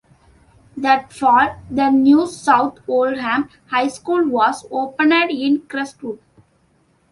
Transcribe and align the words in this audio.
That 0.75 1.13
fall, 1.13 1.57
the 1.69 1.91
new 1.91 2.25
South 2.25 2.79
Oldham 2.87 3.49
High 3.67 3.89
School 3.89 4.27
was 4.29 4.65
opened 4.71 5.13
in 5.29 5.61
Crestwood. 5.67 6.17